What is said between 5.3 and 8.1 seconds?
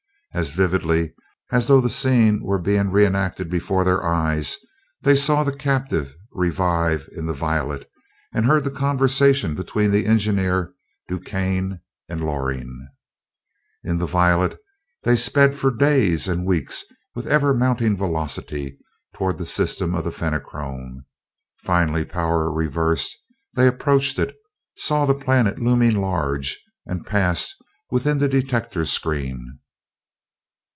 the captive revive in the Violet,